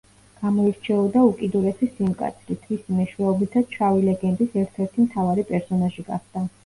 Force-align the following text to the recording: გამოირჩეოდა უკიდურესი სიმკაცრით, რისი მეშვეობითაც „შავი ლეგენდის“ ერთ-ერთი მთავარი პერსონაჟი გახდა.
გამოირჩეოდა 0.43 1.25
უკიდურესი 1.31 1.89
სიმკაცრით, 1.99 2.65
რისი 2.71 2.97
მეშვეობითაც 3.01 3.75
„შავი 3.77 4.03
ლეგენდის“ 4.09 4.57
ერთ-ერთი 4.63 5.07
მთავარი 5.09 5.45
პერსონაჟი 5.53 6.07
გახდა. 6.09 6.49